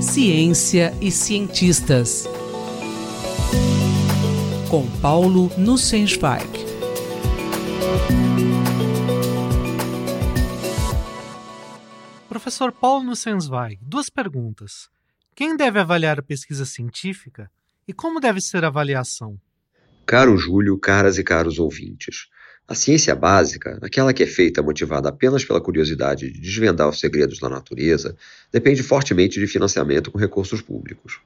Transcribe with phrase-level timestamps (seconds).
[0.00, 2.26] Ciência e cientistas.
[4.70, 6.48] Com Paulo Nussensweig.
[12.28, 14.88] Professor Paulo Nussensweig, duas perguntas.
[15.34, 17.50] Quem deve avaliar a pesquisa científica
[17.86, 19.40] e como deve ser a avaliação?
[20.06, 22.28] Caro Júlio, caras e caros ouvintes,
[22.68, 27.38] a ciência básica, aquela que é feita motivada apenas pela curiosidade de desvendar os segredos
[27.38, 28.14] da natureza,
[28.52, 31.18] depende fortemente de financiamento com recursos públicos.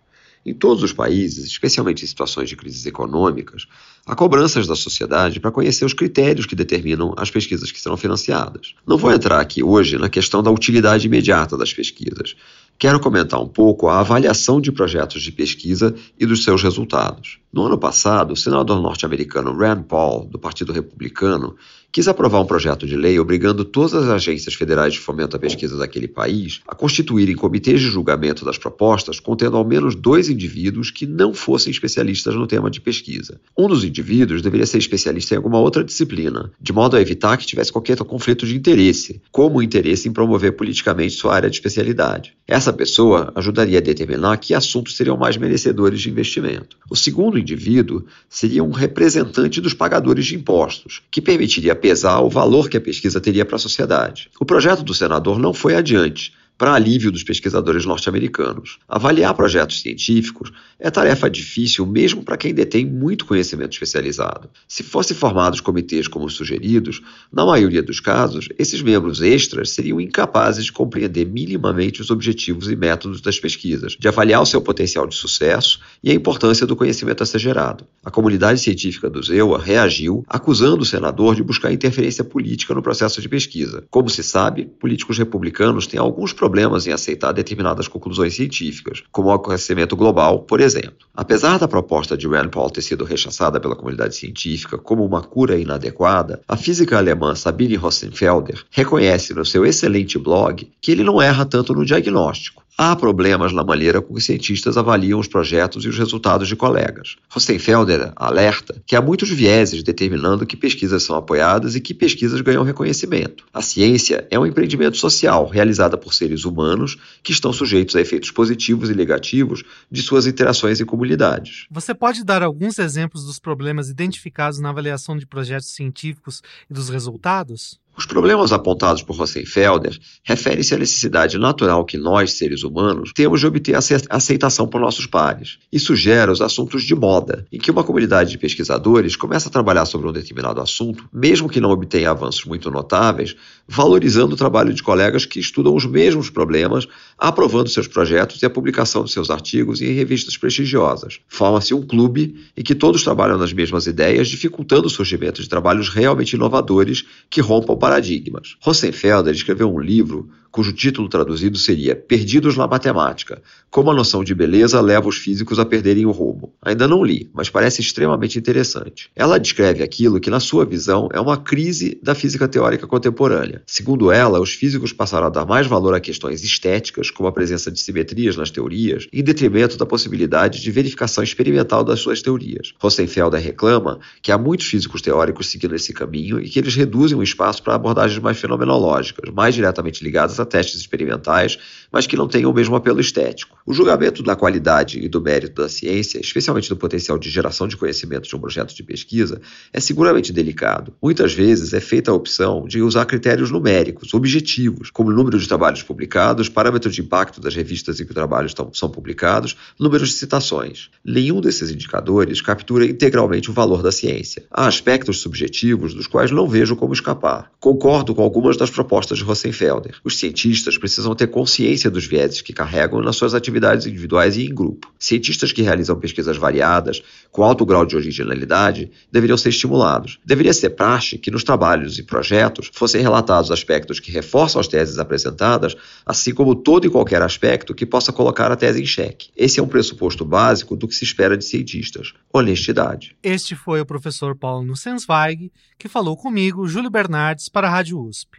[0.46, 3.66] Em todos os países, especialmente em situações de crises econômicas,
[4.06, 8.74] há cobranças da sociedade para conhecer os critérios que determinam as pesquisas que serão financiadas.
[8.86, 12.36] Não vou entrar aqui hoje na questão da utilidade imediata das pesquisas.
[12.78, 17.41] Quero comentar um pouco a avaliação de projetos de pesquisa e dos seus resultados.
[17.52, 21.54] No ano passado, o senador norte-americano Rand Paul, do Partido Republicano,
[21.92, 25.76] quis aprovar um projeto de lei obrigando todas as agências federais de fomento à pesquisa
[25.76, 31.06] daquele país a constituírem comitês de julgamento das propostas contendo ao menos dois indivíduos que
[31.06, 33.38] não fossem especialistas no tema de pesquisa.
[33.56, 37.46] Um dos indivíduos deveria ser especialista em alguma outra disciplina, de modo a evitar que
[37.46, 42.34] tivesse qualquer conflito de interesse, como o interesse em promover politicamente sua área de especialidade.
[42.48, 46.78] Essa pessoa ajudaria a determinar que assuntos seriam mais merecedores de investimento.
[46.90, 52.70] O segundo indivíduo seria um representante dos pagadores de impostos, que permitiria pesar o valor
[52.70, 54.30] que a pesquisa teria para a sociedade.
[54.40, 58.78] O projeto do senador não foi adiante, para alívio dos pesquisadores norte-americanos.
[58.88, 64.48] Avaliar projetos científicos é tarefa difícil mesmo para quem detém muito conhecimento especializado.
[64.68, 70.00] Se fossem formados comitês como os sugeridos, na maioria dos casos, esses membros extras seriam
[70.00, 75.06] incapazes de compreender minimamente os objetivos e métodos das pesquisas, de avaliar o seu potencial
[75.06, 77.86] de sucesso e a importância do conhecimento a ser gerado.
[78.04, 83.20] A comunidade científica do ZEUA reagiu, acusando o senador de buscar interferência política no processo
[83.20, 83.84] de pesquisa.
[83.90, 89.32] Como se sabe, políticos republicanos têm alguns problemas em aceitar determinadas conclusões científicas, como o
[89.32, 91.06] aquecimento global, por exemplo.
[91.14, 95.56] Apesar da proposta de Rand Paul ter sido rechaçada pela comunidade científica como uma cura
[95.56, 101.46] inadequada, a física alemã Sabine Hossenfelder reconhece no seu excelente blog que ele não erra
[101.46, 102.64] tanto no diagnóstico.
[102.84, 107.14] Há problemas na maneira com que cientistas avaliam os projetos e os resultados de colegas.
[107.30, 112.64] Rostenfelder alerta que há muitos vieses determinando que pesquisas são apoiadas e que pesquisas ganham
[112.64, 113.44] reconhecimento.
[113.54, 118.32] A ciência é um empreendimento social realizado por seres humanos que estão sujeitos a efeitos
[118.32, 121.66] positivos e negativos de suas interações em comunidades.
[121.70, 126.88] Você pode dar alguns exemplos dos problemas identificados na avaliação de projetos científicos e dos
[126.88, 127.80] resultados?
[127.96, 133.46] Os problemas apontados por Rosenfelder referem-se à necessidade natural que nós, seres humanos, temos de
[133.46, 133.76] obter
[134.08, 135.58] aceitação por nossos pares.
[135.70, 139.84] Isso gera os assuntos de moda, em que uma comunidade de pesquisadores começa a trabalhar
[139.84, 143.36] sobre um determinado assunto, mesmo que não obtenha avanços muito notáveis,
[143.68, 146.88] valorizando o trabalho de colegas que estudam os mesmos problemas,
[147.18, 151.20] aprovando seus projetos e a publicação de seus artigos em revistas prestigiosas.
[151.28, 155.90] Forma-se um clube em que todos trabalham nas mesmas ideias, dificultando o surgimento de trabalhos
[155.90, 158.56] realmente inovadores que rompam paradigmas.
[158.60, 164.34] Rosenfelder escreveu um livro cujo título traduzido seria Perdidos na Matemática: Como a noção de
[164.34, 166.52] beleza leva os físicos a perderem o rumo.
[166.60, 169.10] Ainda não li, mas parece extremamente interessante.
[169.16, 173.62] Ela descreve aquilo que, na sua visão, é uma crise da física teórica contemporânea.
[173.66, 177.70] Segundo ela, os físicos passaram a dar mais valor a questões estéticas, como a presença
[177.70, 182.74] de simetrias nas teorias, em detrimento da possibilidade de verificação experimental das suas teorias.
[182.78, 187.22] Rosenfelder reclama que há muitos físicos teóricos seguindo esse caminho e que eles reduzem o
[187.22, 191.58] espaço para abordagens mais fenomenológicas, mais diretamente ligadas a testes experimentais,
[191.90, 193.58] mas que não tenham o mesmo apelo estético.
[193.64, 197.76] O julgamento da qualidade e do mérito da ciência, especialmente do potencial de geração de
[197.76, 199.40] conhecimento de um projeto de pesquisa,
[199.72, 200.94] é seguramente delicado.
[201.02, 205.46] Muitas vezes é feita a opção de usar critérios numéricos, objetivos, como o número de
[205.46, 210.14] trabalhos publicados, parâmetro de impacto das revistas em que os trabalhos são publicados, números de
[210.14, 210.90] citações.
[211.04, 214.44] Nenhum desses indicadores captura integralmente o valor da ciência.
[214.50, 217.50] Há aspectos subjetivos dos quais não vejo como escapar.
[217.60, 219.96] Concordo com algumas das propostas de Rosenfelder.
[220.02, 224.54] Os cientistas precisam ter consciência dos vieses que carregam nas suas atividades individuais e em
[224.54, 224.90] grupo.
[224.98, 230.18] Cientistas que realizam pesquisas variadas, com alto grau de originalidade, deveriam ser estimulados.
[230.24, 234.98] Deveria ser praxe que nos trabalhos e projetos fossem relatados aspectos que reforçam as teses
[234.98, 235.76] apresentadas,
[236.06, 239.28] assim como todo e qualquer aspecto que possa colocar a tese em xeque.
[239.36, 243.14] Esse é um pressuposto básico do que se espera de cientistas: honestidade.
[243.22, 248.38] Este foi o professor Paulo Nussensweig, que falou comigo, Júlio Bernardes, para a Rádio USP.